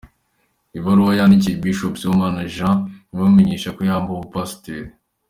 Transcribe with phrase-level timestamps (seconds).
[0.77, 2.75] Ibaruwa yandikiwe Bishop Sibomana Jean
[3.13, 4.89] imumenyesha ko yambuwe ubupasitori.